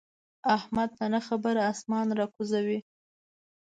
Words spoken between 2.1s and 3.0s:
را کوزوي.